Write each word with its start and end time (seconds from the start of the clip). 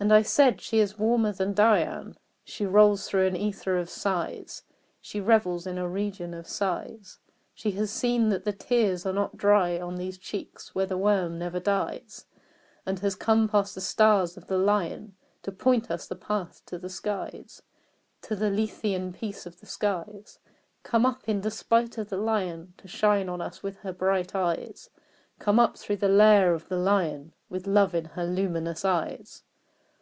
And 0.00 0.12
I 0.12 0.22
said 0.22 0.60
"She 0.60 0.80
is 0.80 0.98
warmer 0.98 1.30
than 1.30 1.52
Dian: 1.52 2.16
She 2.42 2.66
rolls 2.66 3.06
through 3.08 3.28
an 3.28 3.36
ether 3.36 3.78
of 3.78 3.88
sighs 3.88 4.64
She 5.00 5.20
revels 5.20 5.68
in 5.68 5.78
a 5.78 5.88
region 5.88 6.34
of 6.34 6.48
sighs: 6.48 7.20
She 7.54 7.70
has 7.78 7.92
seen 7.92 8.28
that 8.30 8.42
the 8.44 8.52
tears 8.52 9.06
are 9.06 9.12
not 9.12 9.36
dry 9.36 9.80
on 9.80 9.94
These 9.94 10.18
cheeks, 10.18 10.74
where 10.74 10.84
the 10.84 10.98
worm 10.98 11.38
never 11.38 11.60
dies, 11.60 12.26
And 12.84 12.98
has 12.98 13.14
come 13.14 13.48
past 13.48 13.76
the 13.76 13.80
stars 13.80 14.36
of 14.36 14.48
the 14.48 14.58
Lion 14.58 15.14
To 15.42 15.52
point 15.52 15.92
us 15.92 16.08
the 16.08 16.16
path 16.16 16.60
to 16.66 16.76
the 16.76 16.90
skies 16.90 17.62
To 18.22 18.34
the 18.34 18.50
Lethean 18.50 19.12
peace 19.12 19.46
of 19.46 19.60
the 19.60 19.66
skies 19.66 20.40
Come 20.82 21.06
up, 21.06 21.28
in 21.28 21.40
despite 21.40 21.98
of 21.98 22.08
the 22.10 22.16
Lion, 22.18 22.74
To 22.78 22.88
shine 22.88 23.28
on 23.28 23.40
us 23.40 23.62
with 23.62 23.76
her 23.78 23.92
bright 23.92 24.34
eyes 24.34 24.90
Come 25.38 25.60
up 25.60 25.78
through 25.78 25.98
the 25.98 26.08
lair 26.08 26.52
of 26.52 26.68
the 26.68 26.78
Lion, 26.78 27.32
With 27.48 27.68
love 27.68 27.94
in 27.94 28.06
her 28.06 28.26
luminous 28.26 28.84
eyes." 28.84 29.44